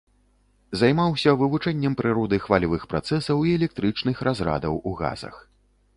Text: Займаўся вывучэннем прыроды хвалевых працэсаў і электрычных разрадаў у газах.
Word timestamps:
Займаўся 0.79 1.33
вывучэннем 1.41 1.93
прыроды 2.01 2.41
хвалевых 2.45 2.89
працэсаў 2.95 3.37
і 3.51 3.53
электрычных 3.59 4.15
разрадаў 4.29 4.73
у 4.91 4.99
газах. 5.03 5.35